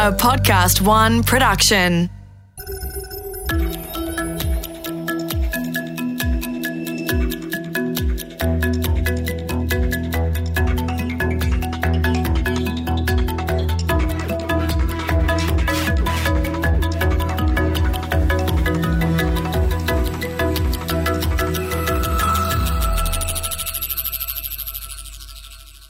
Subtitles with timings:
[0.00, 2.08] a Podcast One production.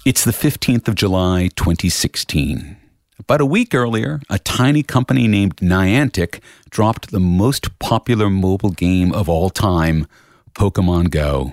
[0.04, 2.79] It's the 15th of July, 2016.
[3.30, 9.12] About a week earlier, a tiny company named Niantic dropped the most popular mobile game
[9.12, 10.08] of all time,
[10.54, 11.52] Pokemon Go.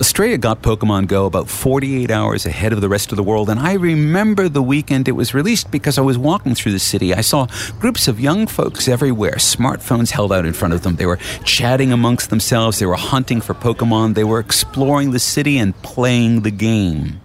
[0.00, 3.60] Australia got Pokemon Go about 48 hours ahead of the rest of the world, and
[3.60, 7.14] I remember the weekend it was released because I was walking through the city.
[7.14, 7.46] I saw
[7.78, 10.96] groups of young folks everywhere, smartphones held out in front of them.
[10.96, 15.56] They were chatting amongst themselves, they were hunting for Pokemon, they were exploring the city
[15.56, 17.20] and playing the game.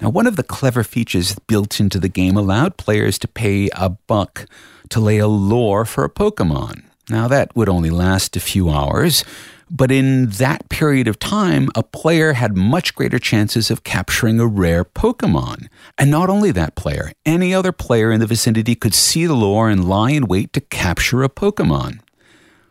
[0.00, 3.90] Now, one of the clever features built into the game allowed players to pay a
[3.90, 4.46] buck
[4.90, 6.84] to lay a lure for a Pokemon.
[7.08, 9.24] Now, that would only last a few hours,
[9.70, 14.46] but in that period of time, a player had much greater chances of capturing a
[14.46, 15.68] rare Pokemon.
[15.98, 19.68] And not only that player, any other player in the vicinity could see the lure
[19.68, 22.00] and lie in wait to capture a Pokemon.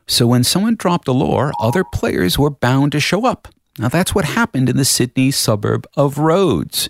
[0.08, 3.48] So when someone dropped a lure, other players were bound to show up.
[3.80, 6.90] Now, that's what happened in the Sydney suburb of Rhodes.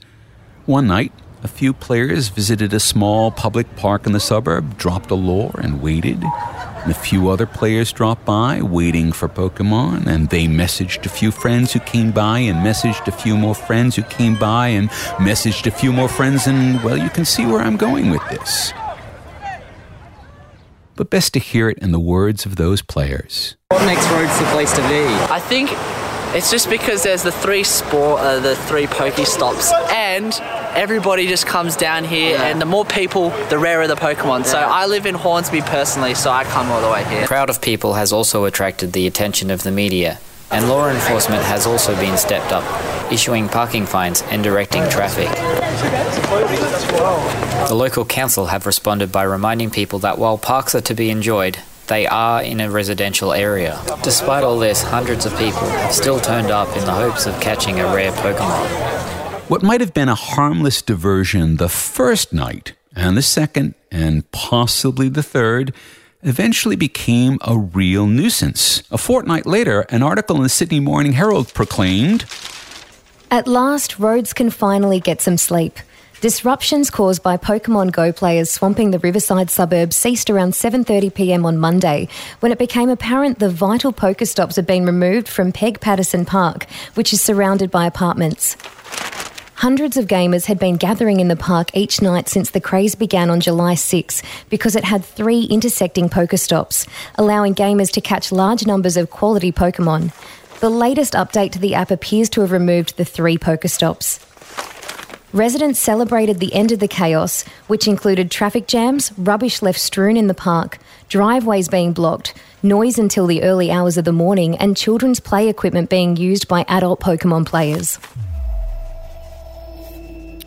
[0.65, 1.11] One night,
[1.43, 5.81] a few players visited a small public park in the suburb, dropped a lure, and
[5.81, 6.23] waited.
[6.23, 11.31] And a few other players dropped by, waiting for Pokemon, and they messaged a few
[11.31, 14.89] friends who came by, and messaged a few more friends who came by, and
[15.19, 18.71] messaged a few more friends, and well, you can see where I'm going with this.
[20.95, 23.57] But best to hear it in the words of those players.
[23.67, 25.03] What makes Rhodes the place to be?
[25.29, 25.71] I think
[26.33, 30.33] it's just because there's the three sport, uh, the three Pokestops, and
[30.75, 32.35] everybody just comes down here.
[32.35, 32.43] Yeah.
[32.47, 34.45] And the more people, the rarer the Pokemon.
[34.45, 37.21] So I live in Hornsby personally, so I come all the way here.
[37.21, 40.19] The crowd of people has also attracted the attention of the media,
[40.51, 42.63] and law enforcement has also been stepped up,
[43.11, 45.29] issuing parking fines and directing traffic.
[47.67, 51.59] The local council have responded by reminding people that while parks are to be enjoyed,
[51.87, 53.79] they are in a residential area.
[54.03, 57.79] Despite all this, hundreds of people have still turned up in the hopes of catching
[57.79, 59.49] a rare Pokemon.
[59.49, 65.09] What might have been a harmless diversion the first night, and the second, and possibly
[65.09, 65.73] the third,
[66.21, 68.83] eventually became a real nuisance.
[68.89, 72.25] A fortnight later, an article in the Sydney Morning Herald proclaimed
[73.29, 75.79] At last, Rhodes can finally get some sleep.
[76.23, 81.45] Disruptions caused by Pokemon Go players swamping the riverside suburb ceased around 7:30 p.m.
[81.45, 82.07] on Monday,
[82.39, 87.11] when it became apparent the vital Pokestops had been removed from Peg Paterson Park, which
[87.11, 88.55] is surrounded by apartments.
[89.55, 93.29] Hundreds of gamers had been gathering in the park each night since the craze began
[93.29, 98.95] on July 6 because it had three intersecting Pokestops, allowing gamers to catch large numbers
[98.95, 100.13] of quality Pokemon.
[100.61, 104.21] The latest update to the app appears to have removed the three Pokestops.
[105.33, 110.27] Residents celebrated the end of the chaos, which included traffic jams, rubbish left strewn in
[110.27, 110.77] the park,
[111.09, 115.89] driveways being blocked, noise until the early hours of the morning, and children's play equipment
[115.89, 117.97] being used by adult Pokemon players.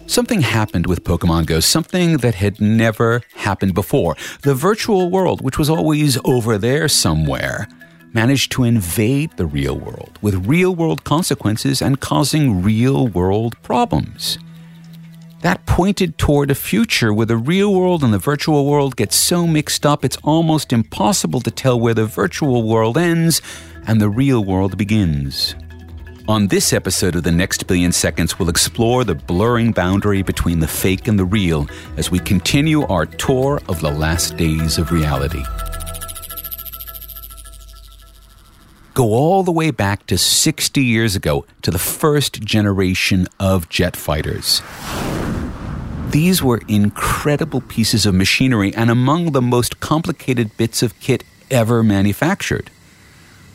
[0.07, 4.15] Something happened with Pokemon Go, something that had never happened before.
[4.43, 7.67] The virtual world, which was always over there somewhere,
[8.13, 14.39] managed to invade the real world with real world consequences and causing real world problems.
[15.43, 19.47] That pointed toward a future where the real world and the virtual world get so
[19.47, 23.43] mixed up it's almost impossible to tell where the virtual world ends
[23.87, 25.55] and the real world begins.
[26.29, 30.67] On this episode of The Next Billion Seconds, we'll explore the blurring boundary between the
[30.67, 35.45] fake and the real as we continue our tour of the last days of reality.
[38.95, 43.95] Go all the way back to 60 years ago to the first generation of jet
[43.95, 44.63] fighters.
[46.17, 51.83] These were incredible pieces of machinery and among the most complicated bits of kit ever
[51.83, 52.71] manufactured.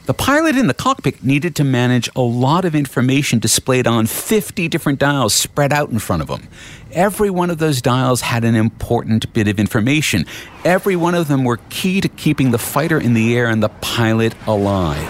[0.05, 4.67] The pilot in the cockpit needed to manage a lot of information displayed on 50
[4.67, 6.49] different dials spread out in front of him.
[6.91, 10.27] Every one of those dials had an important bit of information.
[10.63, 13.69] Every one of them were key to keeping the fighter in the air and the
[13.69, 15.09] pilot alive.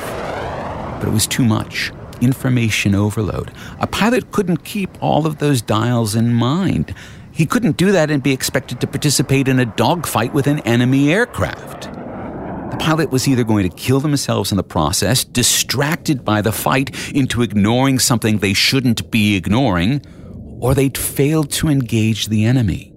[1.02, 1.92] But it was too much.
[2.22, 3.52] Information overload.
[3.82, 6.96] A pilot couldn't keep all of those dials in mind.
[7.42, 11.12] He couldn't do that and be expected to participate in a dogfight with an enemy
[11.12, 11.92] aircraft.
[11.92, 17.12] The pilot was either going to kill themselves in the process, distracted by the fight
[17.16, 20.06] into ignoring something they shouldn't be ignoring,
[20.60, 22.94] or they'd failed to engage the enemy.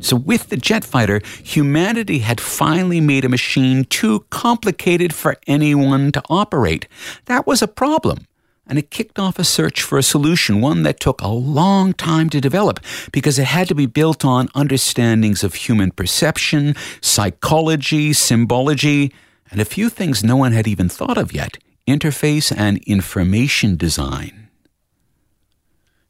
[0.00, 6.12] So, with the jet fighter, humanity had finally made a machine too complicated for anyone
[6.12, 6.88] to operate.
[7.26, 8.26] That was a problem.
[8.66, 12.30] And it kicked off a search for a solution, one that took a long time
[12.30, 12.80] to develop
[13.12, 19.12] because it had to be built on understandings of human perception, psychology, symbology,
[19.50, 24.48] and a few things no one had even thought of yet interface and information design.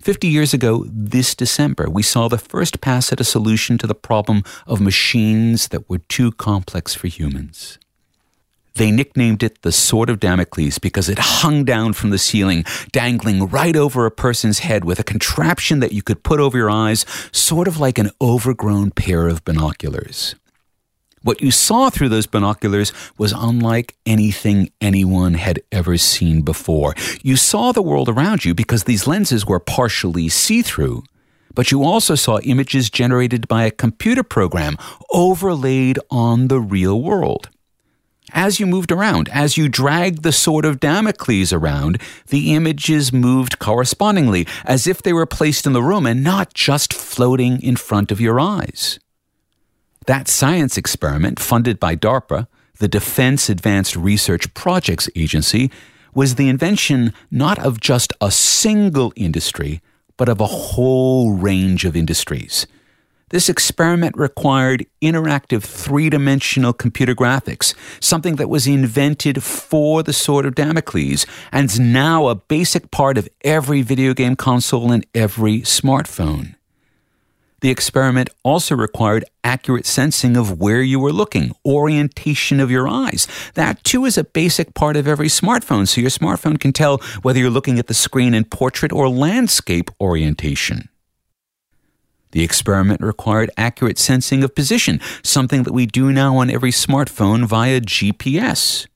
[0.00, 3.94] 50 years ago, this December, we saw the first pass at a solution to the
[3.94, 7.78] problem of machines that were too complex for humans.
[8.76, 13.46] They nicknamed it the Sword of Damocles because it hung down from the ceiling, dangling
[13.46, 17.06] right over a person's head with a contraption that you could put over your eyes,
[17.30, 20.34] sort of like an overgrown pair of binoculars.
[21.22, 26.96] What you saw through those binoculars was unlike anything anyone had ever seen before.
[27.22, 31.04] You saw the world around you because these lenses were partially see through,
[31.54, 34.76] but you also saw images generated by a computer program
[35.12, 37.50] overlaid on the real world.
[38.34, 42.00] As you moved around, as you dragged the sword of Damocles around,
[42.30, 46.92] the images moved correspondingly, as if they were placed in the room and not just
[46.92, 48.98] floating in front of your eyes.
[50.06, 52.48] That science experiment, funded by DARPA,
[52.80, 55.70] the Defense Advanced Research Projects Agency,
[56.12, 59.80] was the invention not of just a single industry,
[60.16, 62.66] but of a whole range of industries.
[63.34, 70.46] This experiment required interactive three dimensional computer graphics, something that was invented for the Sword
[70.46, 75.62] of Damocles and is now a basic part of every video game console and every
[75.62, 76.54] smartphone.
[77.60, 83.26] The experiment also required accurate sensing of where you were looking, orientation of your eyes.
[83.54, 87.40] That too is a basic part of every smartphone, so your smartphone can tell whether
[87.40, 90.88] you're looking at the screen in portrait or landscape orientation.
[92.34, 97.44] The experiment required accurate sensing of position, something that we do now on every smartphone
[97.44, 98.88] via GPS.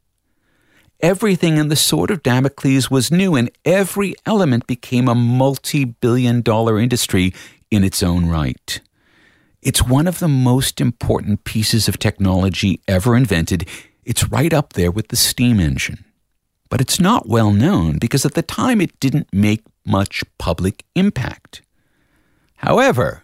[0.98, 6.42] Everything in the Sword of Damocles was new, and every element became a multi billion
[6.42, 7.32] dollar industry
[7.70, 8.80] in its own right.
[9.62, 13.68] It's one of the most important pieces of technology ever invented.
[14.04, 16.04] It's right up there with the steam engine.
[16.68, 21.62] But it's not well known because at the time it didn't make much public impact.
[22.56, 23.22] However,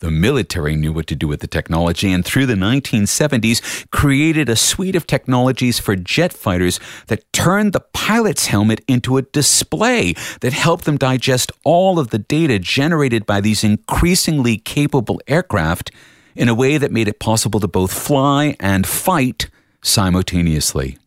[0.00, 4.56] the military knew what to do with the technology and through the 1970s created a
[4.56, 10.52] suite of technologies for jet fighters that turned the pilot's helmet into a display that
[10.52, 15.90] helped them digest all of the data generated by these increasingly capable aircraft
[16.34, 19.48] in a way that made it possible to both fly and fight
[19.82, 20.98] simultaneously.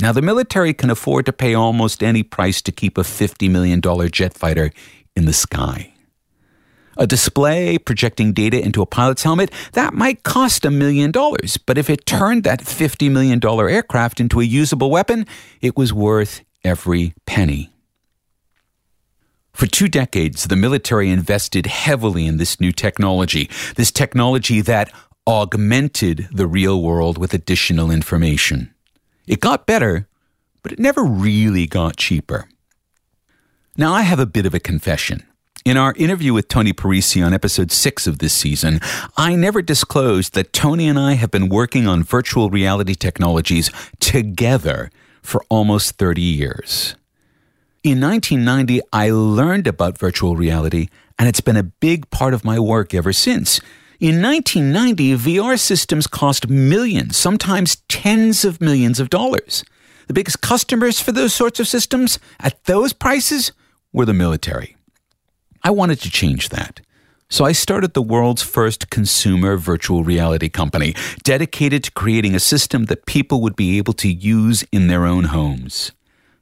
[0.00, 3.80] Now, the military can afford to pay almost any price to keep a $50 million
[4.12, 4.70] jet fighter
[5.16, 5.92] in the sky.
[7.00, 11.78] A display projecting data into a pilot's helmet, that might cost a million dollars, but
[11.78, 15.24] if it turned that $50 million aircraft into a usable weapon,
[15.60, 17.70] it was worth every penny.
[19.52, 24.92] For two decades, the military invested heavily in this new technology, this technology that
[25.26, 28.74] augmented the real world with additional information.
[29.26, 30.08] It got better,
[30.64, 32.48] but it never really got cheaper.
[33.76, 35.27] Now, I have a bit of a confession.
[35.68, 38.80] In our interview with Tony Parisi on episode 6 of this season,
[39.18, 43.70] I never disclosed that Tony and I have been working on virtual reality technologies
[44.00, 46.94] together for almost 30 years.
[47.84, 52.58] In 1990, I learned about virtual reality, and it's been a big part of my
[52.58, 53.60] work ever since.
[54.00, 59.66] In 1990, VR systems cost millions, sometimes tens of millions of dollars.
[60.06, 63.52] The biggest customers for those sorts of systems at those prices
[63.92, 64.77] were the military.
[65.68, 66.80] I wanted to change that.
[67.28, 70.94] So I started the world's first consumer virtual reality company,
[71.24, 75.24] dedicated to creating a system that people would be able to use in their own
[75.24, 75.92] homes.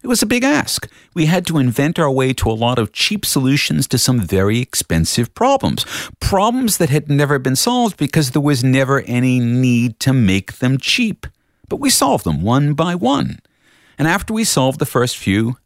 [0.00, 0.88] It was a big ask.
[1.12, 4.61] We had to invent our way to a lot of cheap solutions to some very
[4.61, 5.85] expensive problems.
[6.21, 10.78] Problems that had never been solved because there was never any need to make them
[10.78, 11.26] cheap.
[11.68, 13.40] But we solved them one by one.
[13.99, 15.56] And after we solved the first few,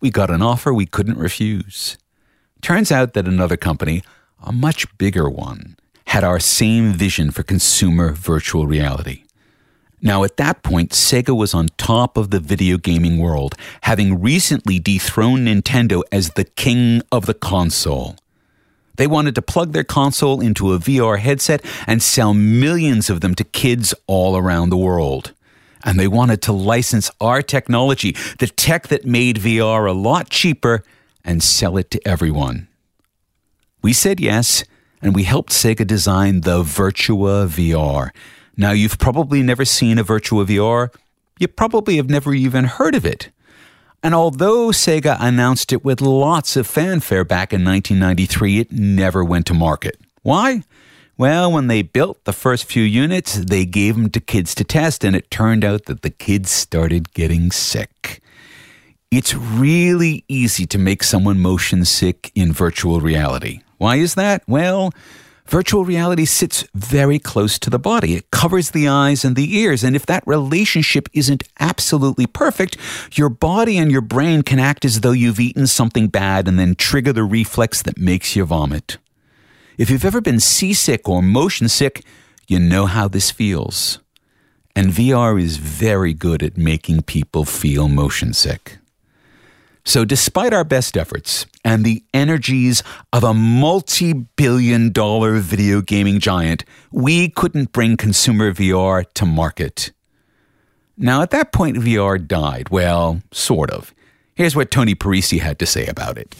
[0.00, 1.98] we got an offer we couldn't refuse.
[2.62, 4.02] Turns out that another company,
[4.42, 5.76] a much bigger one,
[6.08, 9.24] had our same vision for consumer virtual reality.
[10.00, 14.78] Now, at that point, Sega was on top of the video gaming world, having recently
[14.78, 18.16] dethroned Nintendo as the king of the console.
[18.96, 23.34] They wanted to plug their console into a VR headset and sell millions of them
[23.36, 25.32] to kids all around the world.
[25.84, 30.82] And they wanted to license our technology, the tech that made VR a lot cheaper
[31.28, 32.68] and sell it to everyone.
[33.82, 34.64] We said yes,
[35.02, 38.10] and we helped Sega design the Virtua VR.
[38.56, 40.88] Now, you've probably never seen a Virtua VR.
[41.38, 43.28] You probably have never even heard of it.
[44.02, 49.44] And although Sega announced it with lots of fanfare back in 1993, it never went
[49.46, 50.00] to market.
[50.22, 50.62] Why?
[51.18, 55.04] Well, when they built the first few units, they gave them to kids to test,
[55.04, 58.22] and it turned out that the kids started getting sick.
[59.10, 63.62] It's really easy to make someone motion sick in virtual reality.
[63.78, 64.42] Why is that?
[64.46, 64.92] Well,
[65.46, 68.16] virtual reality sits very close to the body.
[68.16, 69.82] It covers the eyes and the ears.
[69.82, 72.76] And if that relationship isn't absolutely perfect,
[73.12, 76.74] your body and your brain can act as though you've eaten something bad and then
[76.74, 78.98] trigger the reflex that makes you vomit.
[79.78, 82.04] If you've ever been seasick or motion sick,
[82.46, 84.00] you know how this feels.
[84.76, 88.76] And VR is very good at making people feel motion sick.
[89.88, 96.20] So, despite our best efforts and the energies of a multi billion dollar video gaming
[96.20, 99.92] giant, we couldn't bring consumer VR to market.
[100.98, 102.68] Now, at that point, VR died.
[102.68, 103.94] Well, sort of.
[104.34, 106.34] Here's what Tony Parisi had to say about it.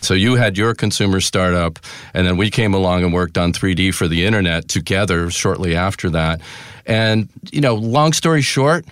[0.00, 1.78] So you had your consumer startup,
[2.14, 6.10] and then we came along and worked on 3D for the internet together shortly after
[6.10, 6.40] that.
[6.84, 8.86] And, you know, long story short,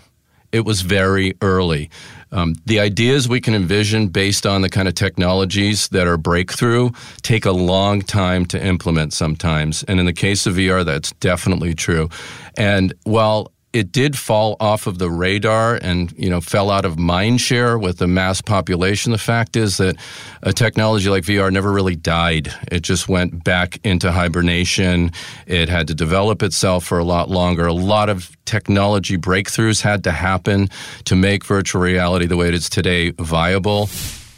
[0.53, 1.91] it was very early.
[2.33, 6.91] Um, the ideas we can envision based on the kind of technologies that are breakthrough
[7.23, 9.83] take a long time to implement sometimes.
[9.85, 12.09] And in the case of VR, that's definitely true.
[12.57, 16.99] And while it did fall off of the radar and you know fell out of
[16.99, 19.13] mind share with the mass population.
[19.13, 19.97] The fact is that
[20.43, 22.53] a technology like VR never really died.
[22.73, 25.13] It just went back into hibernation.
[25.47, 27.67] It had to develop itself for a lot longer.
[27.67, 30.69] A lot of technology breakthroughs had to happen
[31.05, 33.87] to make virtual reality the way it is today viable.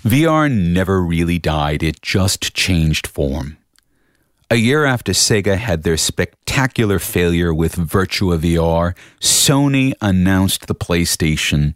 [0.05, 1.83] VR never really died.
[1.83, 3.57] It just changed form.
[4.53, 11.75] A year after Sega had their spectacular failure with Virtua VR, Sony announced the PlayStation,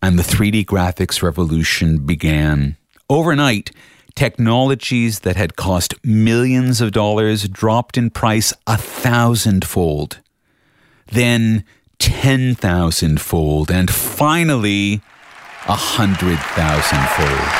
[0.00, 2.76] and the 3D graphics revolution began.
[3.08, 3.72] Overnight,
[4.14, 10.20] technologies that had cost millions of dollars dropped in price a thousandfold,
[11.10, 11.64] then
[11.98, 15.00] 10,000 fold, and finally,
[15.66, 17.50] a hundred thousandfold.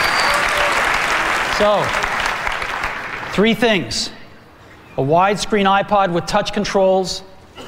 [1.59, 1.83] So,
[3.35, 4.11] three things
[5.01, 7.23] a widescreen iPod with touch controls,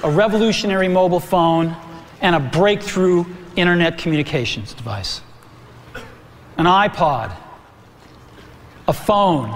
[0.04, 1.74] a revolutionary mobile phone,
[2.20, 3.24] and a breakthrough
[3.56, 5.22] internet communications device.
[6.58, 7.34] An iPod,
[8.86, 9.48] a phone,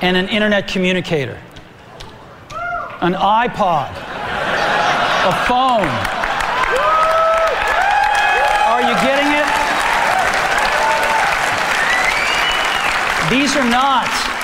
[0.00, 1.38] and an internet communicator.
[3.02, 3.90] An iPod,
[5.28, 5.86] a phone.
[8.64, 9.44] Are you getting it?
[13.30, 14.37] These are not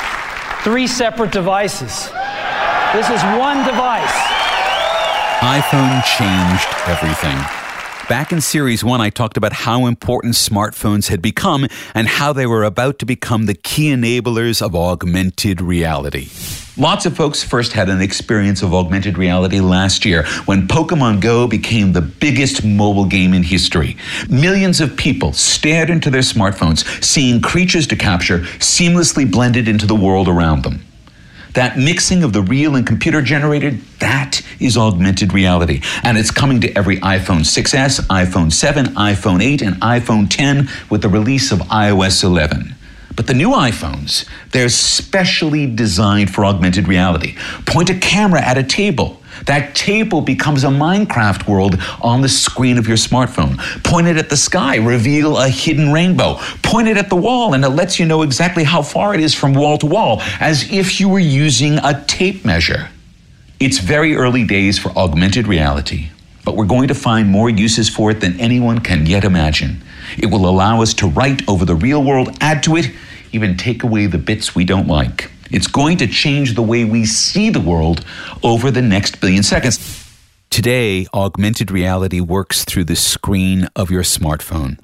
[0.65, 2.09] three separate devices.
[2.95, 4.17] This is one device.
[5.41, 7.64] iPhone changed everything.
[8.09, 12.47] Back in Series 1, I talked about how important smartphones had become and how they
[12.47, 16.29] were about to become the key enablers of augmented reality.
[16.77, 21.49] Lots of folks first had an experience of augmented reality last year when Pokemon Go
[21.49, 23.97] became the biggest mobile game in history.
[24.29, 29.97] Millions of people stared into their smartphones, seeing creatures to capture seamlessly blended into the
[29.97, 30.85] world around them.
[31.55, 35.81] That mixing of the real and computer generated, that is augmented reality.
[36.03, 41.03] And it's coming to every iPhone 6S, iPhone 7, iPhone 8, and iPhone 10 with
[41.03, 42.75] the release of iOS 11.
[43.17, 47.37] But the new iPhones, they're specially designed for augmented reality.
[47.65, 49.21] Point a camera at a table.
[49.47, 53.59] That table becomes a Minecraft world on the screen of your smartphone.
[53.85, 56.39] Point it at the sky, reveal a hidden rainbow.
[56.63, 59.35] Point it at the wall, and it lets you know exactly how far it is
[59.35, 62.89] from wall to wall, as if you were using a tape measure.
[63.61, 66.11] It's very early days for augmented reality,
[66.45, 69.83] but we're going to find more uses for it than anyone can yet imagine.
[70.19, 72.91] It will allow us to write over the real world, add to it,
[73.33, 75.31] even take away the bits we don't like.
[75.51, 78.05] It's going to change the way we see the world
[78.43, 80.01] over the next billion seconds.
[80.51, 84.79] Today, augmented reality works through the screen of your smartphone.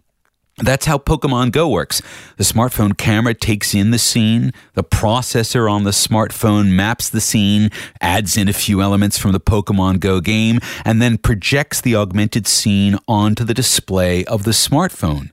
[0.63, 2.03] That's how Pokemon Go works.
[2.37, 7.71] The smartphone camera takes in the scene, the processor on the smartphone maps the scene,
[8.01, 12.47] adds in a few elements from the Pokemon Go game, and then projects the augmented
[12.47, 15.31] scene onto the display of the smartphone.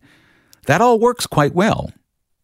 [0.66, 1.92] That all works quite well.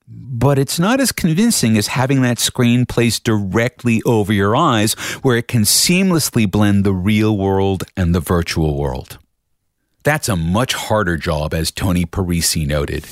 [0.06, 5.38] But it's not as convincing as having that screen placed directly over your eyes where
[5.38, 9.20] it can seamlessly blend the real world and the virtual world.
[10.03, 13.05] That's a much harder job, as Tony Parisi noted.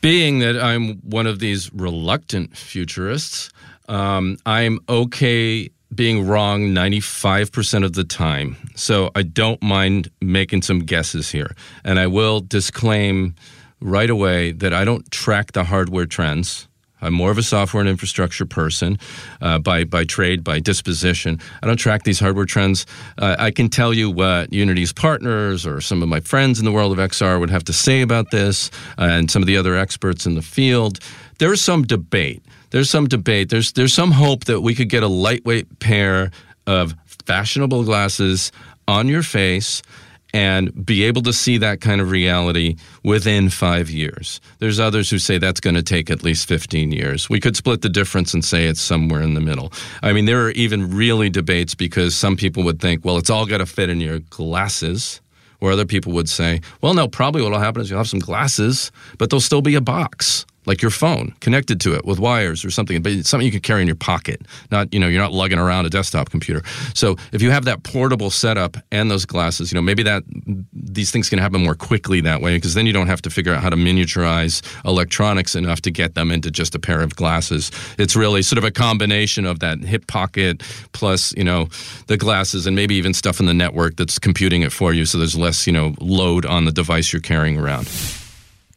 [0.00, 3.50] being that I'm one of these reluctant futurists,
[3.88, 8.56] um, I'm okay being wrong 95% of the time.
[8.76, 11.54] So I don't mind making some guesses here.
[11.84, 13.34] And I will disclaim
[13.80, 16.68] right away that I don't track the hardware trends.
[17.02, 18.98] I'm more of a software and infrastructure person
[19.40, 21.40] uh, by by trade, by disposition.
[21.62, 22.86] I don't track these hardware trends.
[23.18, 26.72] Uh, I can tell you what Unity's partners or some of my friends in the
[26.72, 29.76] world of XR would have to say about this, uh, and some of the other
[29.76, 30.98] experts in the field.
[31.38, 32.42] There's some debate.
[32.70, 33.48] There's some debate.
[33.50, 36.30] There's there's some hope that we could get a lightweight pair
[36.66, 36.94] of
[37.26, 38.52] fashionable glasses
[38.86, 39.82] on your face
[40.32, 44.40] and be able to see that kind of reality within five years.
[44.58, 47.28] There's others who say that's going to take at least 15 years.
[47.28, 49.72] We could split the difference and say it's somewhere in the middle.
[50.02, 53.46] I mean, there are even really debates because some people would think, well, it's all
[53.46, 55.20] got to fit in your glasses.
[55.62, 58.18] Or other people would say, well, no, probably what will happen is you'll have some
[58.18, 62.64] glasses, but there'll still be a box like your phone connected to it with wires
[62.64, 64.42] or something but it's something you can carry in your pocket.
[64.70, 66.62] Not you know you're not lugging around a desktop computer.
[66.94, 70.22] So if you have that portable setup and those glasses you know maybe that
[70.72, 73.52] these things can happen more quickly that way because then you don't have to figure
[73.52, 77.72] out how to miniaturize electronics enough to get them into just a pair of glasses.
[77.98, 80.62] It's really sort of a combination of that hip pocket
[80.92, 81.68] plus you know
[82.06, 85.18] the glasses and maybe even stuff in the network that's computing it for you so
[85.18, 87.88] there's less you know load on the device you're carrying around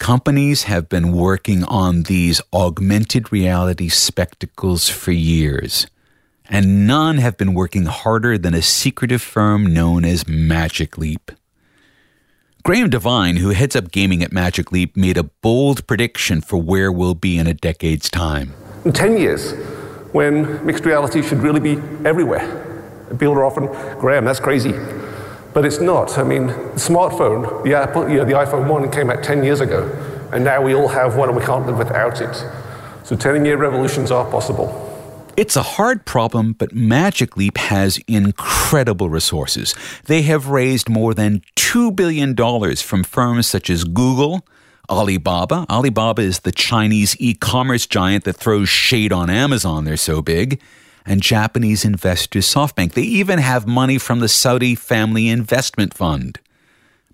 [0.04, 5.88] Companies have been working on these augmented reality spectacles for years,
[6.50, 11.32] and none have been working harder than a secretive firm known as Magic Leap.
[12.64, 16.92] Graeme Devine, who heads up gaming at Magic Leap, made a bold prediction for where
[16.92, 18.52] we'll be in a decade's time.
[18.84, 19.54] In 10 years,
[20.12, 22.44] when mixed reality should really be everywhere.
[23.12, 23.68] People are often,
[24.02, 24.74] Graeme, that's crazy.
[25.54, 26.18] But it's not.
[26.18, 29.62] I mean, the smartphone, the Apple, you know, the iPhone 1 came out 10 years
[29.62, 29.88] ago,
[30.32, 32.36] and now we all have one and we can't live without it.
[33.04, 34.80] So 10 year revolutions are possible.
[35.38, 39.76] It's a hard problem, but Magic Leap has incredible resources.
[40.06, 42.36] They have raised more than $2 billion
[42.78, 44.46] from firms such as Google,
[44.90, 45.66] Alibaba.
[45.70, 50.62] Alibaba is the Chinese e commerce giant that throws shade on Amazon, they're so big
[51.06, 52.94] and Japanese investor SoftBank.
[52.94, 56.40] They even have money from the Saudi Family Investment Fund.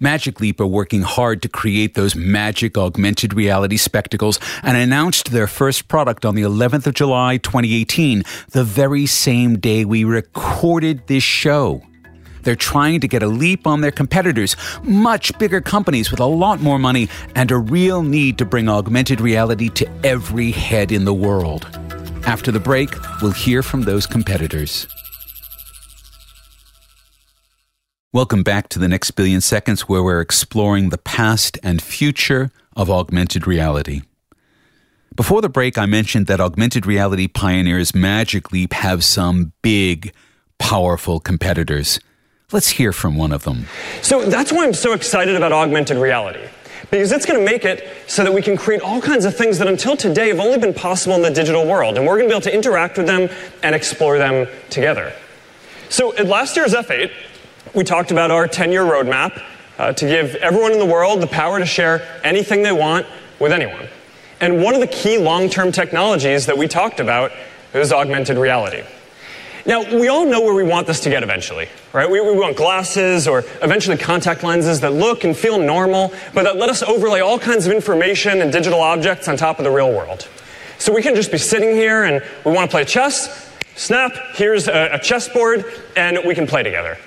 [0.02, 5.47] Magic Leap are working hard to create those magic augmented reality spectacles and announced their
[5.47, 11.23] first product on the 11th of July 2018, the very same day we recorded this
[11.23, 11.82] show.
[12.43, 16.62] They're trying to get a leap on their competitors, much bigger companies with a lot
[16.62, 21.13] more money and a real need to bring augmented reality to every head in the
[21.13, 21.88] world.
[22.25, 22.89] After the break,
[23.21, 24.88] we'll hear from those competitors.
[28.12, 32.89] Welcome back to the next billion seconds, where we're exploring the past and future of
[32.89, 34.01] augmented reality.
[35.15, 40.13] Before the break, I mentioned that augmented reality pioneers Magic Leap have some big,
[40.58, 41.99] powerful competitors.
[42.51, 43.67] Let's hear from one of them.
[44.01, 46.47] So that's why I'm so excited about augmented reality
[46.91, 49.60] because it's going to make it so that we can create all kinds of things
[49.60, 51.97] that until today have only been possible in the digital world.
[51.97, 53.30] And we're going to be able to interact with them
[53.62, 55.13] and explore them together.
[55.89, 57.12] So at last year's F8,
[57.75, 59.41] we talked about our 10 year roadmap
[59.78, 63.06] uh, to give everyone in the world the power to share anything they want
[63.39, 63.88] with anyone.
[64.41, 67.32] And one of the key long term technologies that we talked about
[67.73, 68.84] is augmented reality.
[69.69, 72.10] Now, we all know where we want this to get eventually, right?
[72.10, 76.55] We, we, want glasses or eventually contact lenses that look and feel normal, but that
[76.55, 79.91] let us overlay all kinds of information and digital objects on top of the real
[79.91, 80.27] world.
[80.79, 84.67] So we can just be sitting here and we want to play chess, snap, here's
[84.67, 85.63] a, a chessboard,
[85.95, 86.97] and we can play together.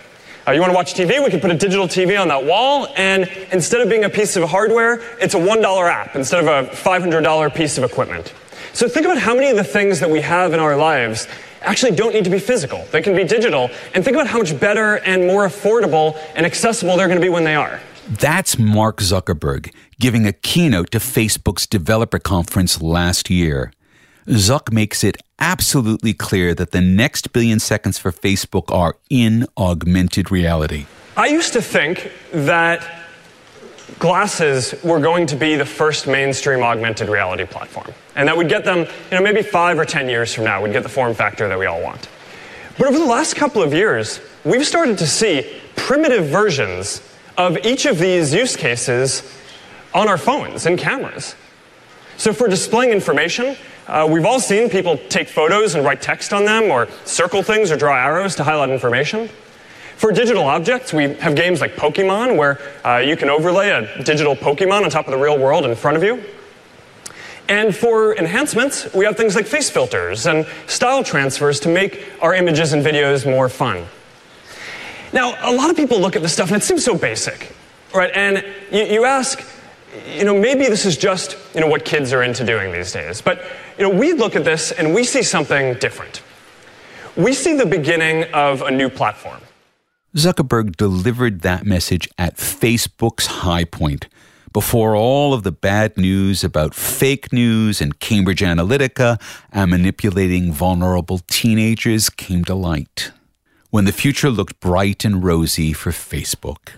[0.47, 1.21] Uh, you want to watch TV?
[1.21, 4.37] We can put a digital TV on that wall, and instead of being a piece
[4.37, 8.33] of hardware, it's a $1 app instead of a $500 piece of equipment.
[8.73, 11.27] So think about how many of the things that we have in our lives
[11.65, 12.85] actually don't need to be physical.
[12.91, 13.71] They can be digital.
[13.95, 17.31] And think about how much better and more affordable and accessible they're going to be
[17.31, 17.81] when they are.
[18.09, 23.73] That's Mark Zuckerberg giving a keynote to Facebook's developer conference last year.
[24.27, 30.31] Zuck makes it absolutely clear that the next billion seconds for Facebook are in augmented
[30.31, 30.87] reality.
[31.17, 33.02] I used to think that
[33.99, 37.93] glasses were going to be the first mainstream augmented reality platform.
[38.15, 40.73] And that would get them, you know, maybe five or 10 years from now, we'd
[40.73, 42.09] get the form factor that we all want.
[42.79, 47.03] But over the last couple of years, we've started to see primitive versions
[47.37, 49.23] of each of these use cases
[49.95, 51.35] on our phones and cameras.
[52.17, 56.45] So for displaying information, uh, we've all seen people take photos and write text on
[56.45, 59.29] them, or circle things or draw arrows to highlight information.
[60.03, 64.35] For digital objects, we have games like Pokemon, where uh, you can overlay a digital
[64.35, 66.21] Pokemon on top of the real world in front of you.
[67.49, 72.35] And for enhancements, we have things like face filters and style transfers to make our
[72.35, 73.87] images and videos more fun.
[75.13, 77.55] Now, a lot of people look at this stuff and it seems so basic,
[77.95, 78.11] right?
[78.13, 79.41] And you, you ask,
[80.13, 83.23] you know, maybe this is just, you know, what kids are into doing these days.
[83.23, 83.45] But,
[83.79, 86.23] you know, we look at this and we see something different.
[87.15, 89.41] We see the beginning of a new platform.
[90.15, 94.09] Zuckerberg delivered that message at Facebook's high point
[94.53, 99.19] before all of the bad news about fake news and Cambridge Analytica
[99.51, 103.11] and manipulating vulnerable teenagers came to light.
[103.71, 106.75] When the future looked bright and rosy for Facebook.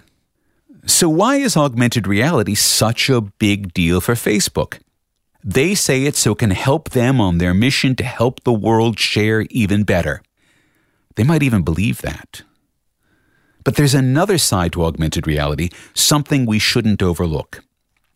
[0.86, 4.78] So, why is augmented reality such a big deal for Facebook?
[5.42, 9.00] They say it so it can help them on their mission to help the world
[9.00, 10.22] share even better.
[11.16, 12.42] They might even believe that.
[13.64, 17.64] But there's another side to augmented reality, something we shouldn't overlook.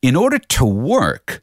[0.02, 1.40] In order to work,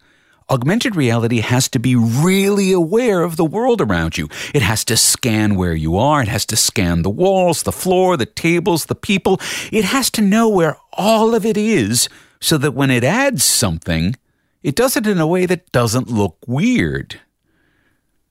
[0.49, 4.29] augmented reality has to be really aware of the world around you.
[4.53, 6.21] It has to scan where you are.
[6.21, 9.41] It has to scan the walls, the floor, the tables, the people.
[9.71, 12.07] It has to know where all of it is
[12.39, 14.15] so that when it adds something,
[14.61, 17.19] it does it in a way that doesn't look weird.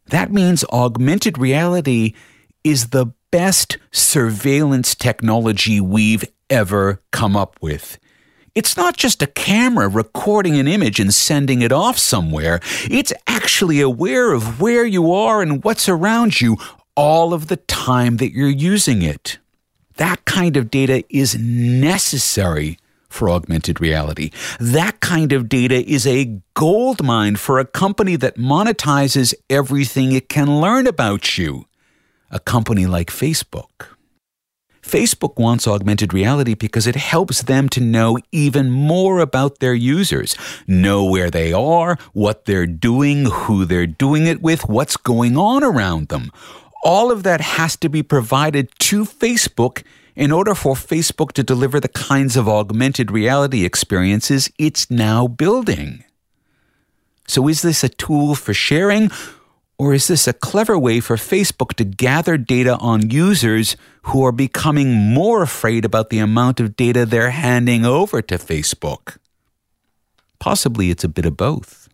[0.06, 2.14] That means augmented reality
[2.62, 7.98] is the best surveillance technology we've ever come up with.
[8.54, 12.60] It's not just a camera recording an image and sending it off somewhere.
[12.88, 16.58] It's actually aware of where you are and what's around you
[16.94, 19.38] all of the time that you're using it.
[19.96, 24.30] That kind of data is necessary for augmented reality.
[24.60, 30.28] That kind of data is a gold mine for a company that monetizes everything it
[30.28, 31.66] can learn about you.
[32.34, 33.94] A company like Facebook.
[34.82, 40.34] Facebook wants augmented reality because it helps them to know even more about their users,
[40.66, 45.62] know where they are, what they're doing, who they're doing it with, what's going on
[45.62, 46.32] around them.
[46.82, 49.84] All of that has to be provided to Facebook
[50.16, 56.02] in order for Facebook to deliver the kinds of augmented reality experiences it's now building.
[57.28, 59.12] So, is this a tool for sharing?
[59.84, 64.32] Or is this a clever way for Facebook to gather data on users who are
[64.32, 69.18] becoming more afraid about the amount of data they're handing over to Facebook?
[70.38, 71.90] Possibly it's a bit of both.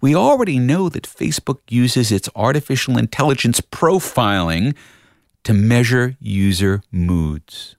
[0.00, 4.76] We already know that Facebook uses its artificial intelligence profiling
[5.42, 7.74] to measure user moods.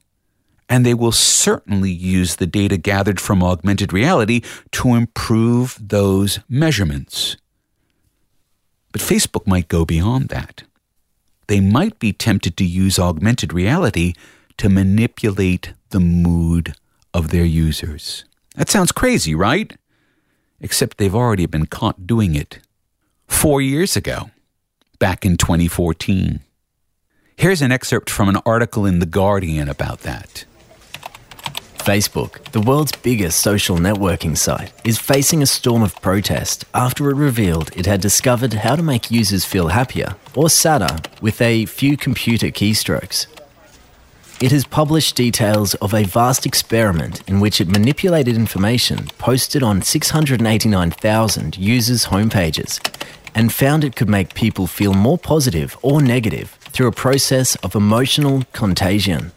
[0.68, 4.42] And they will certainly use the data gathered from augmented reality
[4.74, 7.38] to improve those measurements.
[8.92, 10.64] But Facebook might go beyond that.
[11.48, 14.14] They might be tempted to use augmented reality
[14.58, 16.76] to manipulate the mood
[17.14, 18.26] of their users.
[18.56, 19.76] That sounds crazy, right?
[20.60, 22.60] Except they've already been caught doing it.
[23.28, 24.30] Four years ago,
[25.00, 26.42] back in 2014.
[27.36, 30.46] Here's an excerpt from an article in The Guardian about that.
[31.82, 37.16] Facebook, the world's biggest social networking site, is facing a storm of protest after it
[37.16, 41.98] revealed it had discovered how to make users feel happier or sadder with a few
[41.98, 43.26] computer keystrokes.
[44.40, 49.82] It has published details of a vast experiment in which it manipulated information posted on
[49.82, 52.80] 689,000 users' homepages
[53.34, 57.76] and found it could make people feel more positive or negative through a process of
[57.76, 59.32] emotional contagion.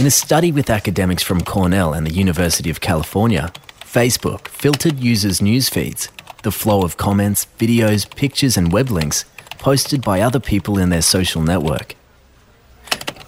[0.00, 5.42] In a study with academics from Cornell and the University of California, Facebook filtered users'
[5.42, 6.08] news feeds,
[6.42, 9.26] the flow of comments, videos, pictures, and web links
[9.58, 11.96] posted by other people in their social network.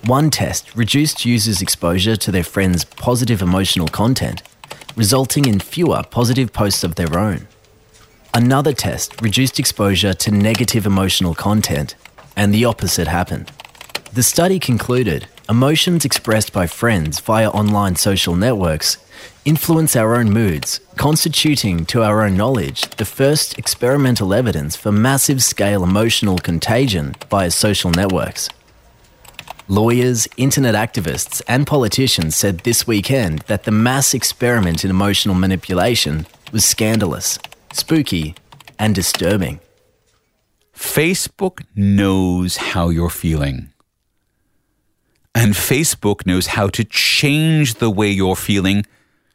[0.06, 4.42] One test reduced users' exposure to their friends' positive emotional content,
[4.96, 7.48] resulting in fewer positive posts of their own.
[8.32, 11.96] Another test reduced exposure to negative emotional content,
[12.34, 13.52] and the opposite happened.
[14.14, 18.96] The study concluded emotions expressed by friends via online social networks
[19.44, 25.42] influence our own moods, constituting, to our own knowledge, the first experimental evidence for massive
[25.42, 28.48] scale emotional contagion via social networks.
[29.68, 36.26] Lawyers, internet activists, and politicians said this weekend that the mass experiment in emotional manipulation
[36.50, 37.38] was scandalous,
[37.74, 38.34] spooky,
[38.78, 39.60] and disturbing.
[40.74, 43.71] Facebook knows how you're feeling.
[45.34, 48.84] And Facebook knows how to change the way you're feeling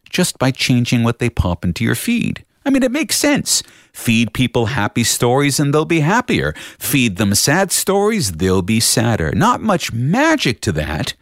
[0.09, 2.45] just by changing what they pop into your feed.
[2.65, 3.63] I mean, it makes sense.
[3.93, 6.53] Feed people happy stories and they'll be happier.
[6.77, 9.31] Feed them sad stories, they'll be sadder.
[9.33, 11.15] Not much magic to that.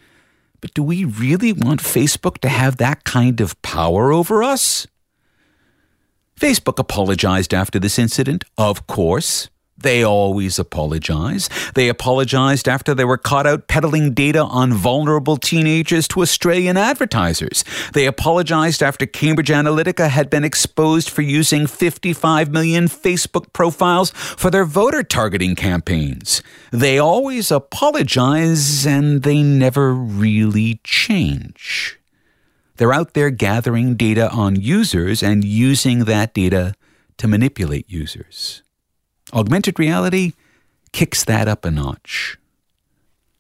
[0.60, 4.88] But do we really want Facebook to have that kind of power over us?
[6.40, 9.50] Facebook apologized after this incident, of course.
[9.86, 11.48] They always apologize.
[11.76, 17.64] They apologized after they were caught out peddling data on vulnerable teenagers to Australian advertisers.
[17.94, 24.50] They apologized after Cambridge Analytica had been exposed for using 55 million Facebook profiles for
[24.50, 26.42] their voter targeting campaigns.
[26.72, 32.00] They always apologize and they never really change.
[32.78, 36.74] They're out there gathering data on users and using that data
[37.18, 38.64] to manipulate users.
[39.36, 40.32] Augmented reality
[40.94, 42.38] kicks that up a notch.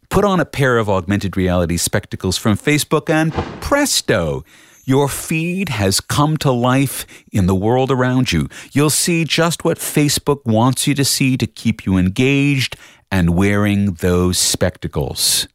[0.09, 3.31] Put on a pair of augmented reality spectacles from Facebook and
[3.61, 4.43] presto,
[4.83, 8.49] your feed has come to life in the world around you.
[8.73, 12.75] You'll see just what Facebook wants you to see to keep you engaged
[13.09, 15.47] and wearing those spectacles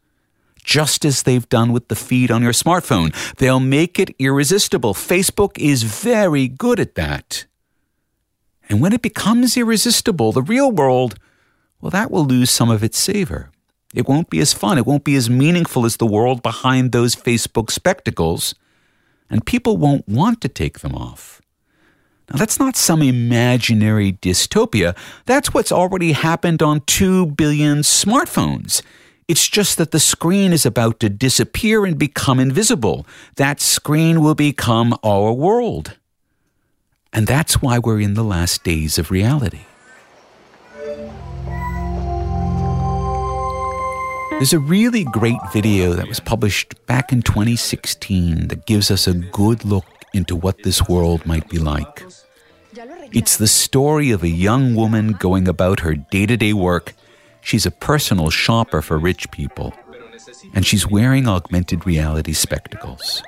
[0.65, 3.13] just as they've done with the feed on your smartphone.
[3.37, 4.95] They'll make it irresistible.
[4.95, 7.47] Facebook is very good at that.
[8.71, 11.17] And when it becomes irresistible, the real world,
[11.81, 13.51] well, that will lose some of its savor.
[13.93, 14.79] It won't be as fun.
[14.79, 18.55] It won't be as meaningful as the world behind those Facebook spectacles.
[19.29, 21.43] And people won't want to take them off.
[22.31, 24.97] Now, that's not some imaginary dystopia.
[25.27, 28.83] That's what's already happened on 2 billion smartphones.
[29.27, 33.05] It's just that the screen is about to disappear and become invisible.
[33.35, 35.97] That screen will become our world.
[37.13, 39.61] And that's why we're in the last days of reality.
[44.31, 49.15] There's a really great video that was published back in 2016 that gives us a
[49.15, 52.05] good look into what this world might be like.
[53.13, 56.95] It's the story of a young woman going about her day to day work
[57.41, 59.73] She's a personal shopper for rich people,
[60.55, 63.23] and she's wearing augmented reality spectacles.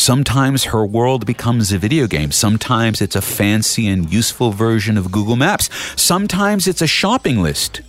[0.00, 2.32] Sometimes her world becomes a video game.
[2.32, 5.68] Sometimes it's a fancy and useful version of Google Maps.
[5.94, 7.82] Sometimes it's a shopping list.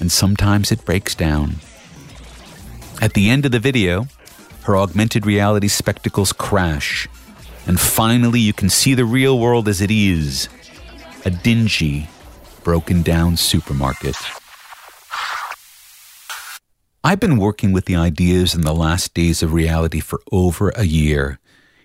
[0.00, 1.56] And sometimes it breaks down.
[3.02, 4.06] At the end of the video,
[4.62, 7.06] her augmented reality spectacles crash.
[7.66, 10.48] And finally, you can see the real world as it is
[11.26, 12.08] a dingy,
[12.64, 14.16] broken down supermarket.
[17.04, 20.84] I've been working with the ideas in the last days of reality for over a
[20.84, 21.38] year.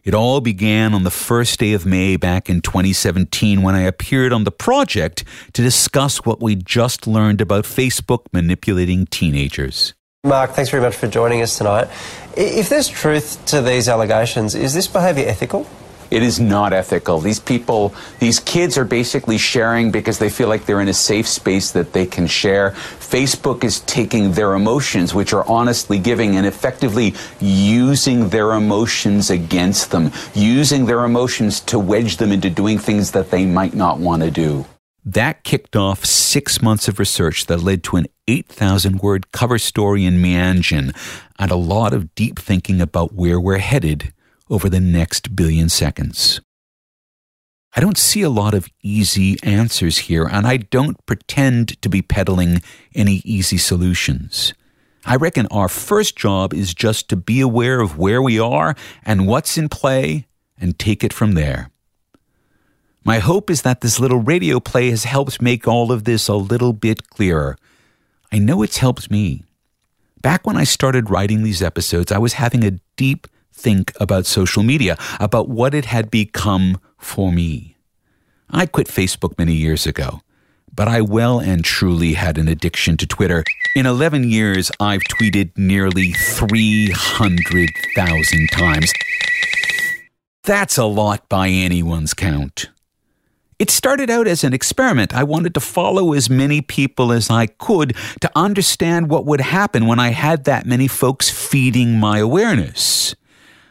[0.05, 4.31] It all began on the first day of May back in 2017 when I appeared
[4.31, 9.95] on the project to discuss what we just learned about Facebook manipulating teenagers.
[10.23, 11.87] Mark, thanks very much for joining us tonight.
[12.37, 15.67] If there's truth to these allegations, is this behaviour ethical?
[16.11, 17.19] It is not ethical.
[17.19, 21.27] These people, these kids are basically sharing because they feel like they're in a safe
[21.27, 22.71] space that they can share.
[22.71, 29.91] Facebook is taking their emotions, which are honestly giving, and effectively using their emotions against
[29.91, 34.21] them, using their emotions to wedge them into doing things that they might not want
[34.21, 34.65] to do.
[35.07, 40.03] That kicked off six months of research that led to an 8,000 word cover story
[40.03, 40.95] in Meanjin
[41.37, 44.13] and a lot of deep thinking about where we're headed
[44.49, 46.41] over the next billion seconds.
[47.77, 52.01] I don't see a lot of easy answers here, and I don't pretend to be
[52.01, 52.61] peddling
[52.93, 54.53] any easy solutions.
[55.05, 59.27] I reckon our first job is just to be aware of where we are and
[59.27, 60.25] what's in play
[60.57, 61.69] and take it from there.
[63.03, 66.33] My hope is that this little radio play has helped make all of this a
[66.33, 67.57] little bit clearer.
[68.31, 69.43] I know it's helped me.
[70.21, 74.63] Back when I started writing these episodes, I was having a deep think about social
[74.63, 77.77] media, about what it had become for me.
[78.49, 80.21] I quit Facebook many years ago,
[80.73, 83.43] but I well and truly had an addiction to Twitter.
[83.75, 88.93] In 11 years, I've tweeted nearly 300,000 times.
[90.43, 92.69] That's a lot by anyone's count.
[93.57, 95.15] It started out as an experiment.
[95.15, 99.87] I wanted to follow as many people as I could to understand what would happen
[99.87, 103.15] when I had that many folks feeding my awareness.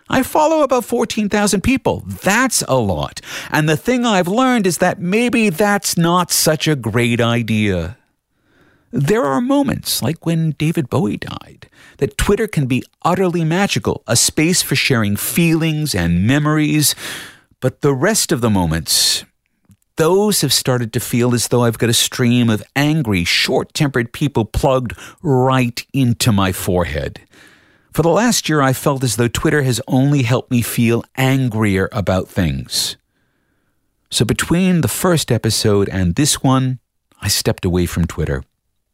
[0.09, 2.03] I follow about 14,000 people.
[2.07, 3.21] That's a lot.
[3.51, 7.97] And the thing I've learned is that maybe that's not such a great idea.
[8.93, 14.15] There are moments, like when David Bowie died, that Twitter can be utterly magical, a
[14.15, 16.95] space for sharing feelings and memories.
[17.61, 19.25] But the rest of the moments,
[19.97, 24.13] those have started to feel as though I've got a stream of angry, short tempered
[24.13, 27.21] people plugged right into my forehead.
[27.95, 31.89] For the last year, I felt as though Twitter has only helped me feel angrier
[31.93, 32.97] about things.
[34.11, 36.81] So between the first episode and this one,
[37.23, 38.43] I stepped away from Twitter.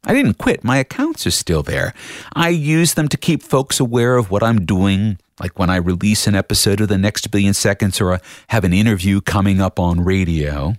[0.05, 0.63] I didn't quit.
[0.63, 1.95] My accounts are still there.
[2.35, 6.27] I use them to keep folks aware of what I'm doing, like when I release
[6.27, 10.05] an episode of The Next Billion Seconds or I have an interview coming up on
[10.05, 10.75] radio.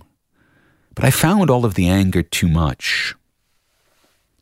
[0.94, 3.16] But I found all of the anger too much.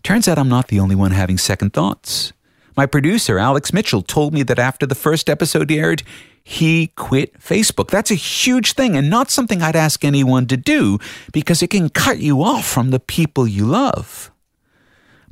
[0.02, 2.34] Turns out I'm not the only one having second thoughts.
[2.76, 6.02] My producer, Alex Mitchell, told me that after the first episode aired,
[6.42, 7.90] he quit Facebook.
[7.90, 10.98] That's a huge thing and not something I'd ask anyone to do
[11.32, 14.30] because it can cut you off from the people you love.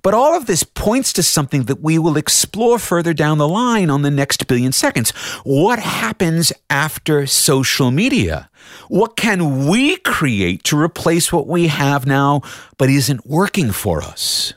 [0.03, 3.91] But all of this points to something that we will explore further down the line
[3.91, 5.11] on the next billion seconds.
[5.43, 8.49] What happens after social media?
[8.89, 12.43] What can we create to replace what we have now
[12.77, 14.55] but isn't working for us?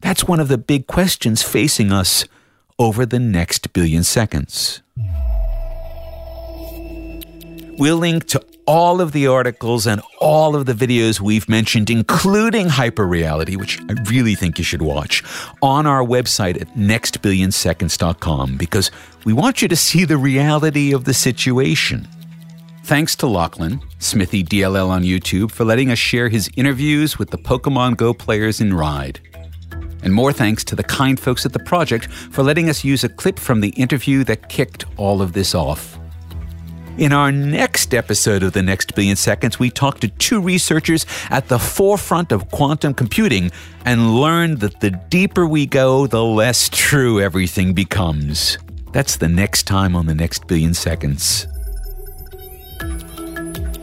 [0.00, 2.24] That's one of the big questions facing us
[2.78, 4.82] over the next billion seconds.
[7.78, 12.66] We'll link to all of the articles and all of the videos we've mentioned, including
[12.66, 15.22] hyperreality, which I really think you should watch,
[15.62, 18.90] on our website at nextbillionseconds.com because
[19.24, 22.06] we want you to see the reality of the situation.
[22.84, 27.38] Thanks to Lachlan, Smithy DLL on YouTube, for letting us share his interviews with the
[27.38, 29.20] Pokemon Go players in Rhodes.
[30.02, 33.08] And more thanks to the kind folks at the project for letting us use a
[33.08, 35.98] clip from the interview that kicked all of this off.
[36.98, 41.46] In our next episode of The Next Billion Seconds, we talk to two researchers at
[41.46, 43.52] the forefront of quantum computing
[43.84, 48.58] and learn that the deeper we go, the less true everything becomes.
[48.92, 51.46] That's the next time on The Next Billion Seconds.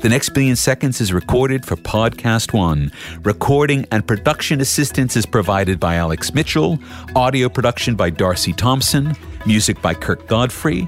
[0.05, 2.93] The Next Billion Seconds is recorded for PodcastOne.
[3.25, 6.77] Recording and production assistance is provided by Alex Mitchell,
[7.15, 9.15] audio production by Darcy Thompson,
[9.47, 10.87] music by Kirk Godfrey.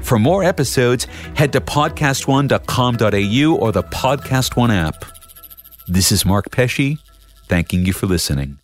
[0.00, 5.04] For more episodes, head to podcastone.com.au or the PodcastOne app.
[5.86, 6.96] This is Mark Pesce,
[7.48, 8.63] thanking you for listening.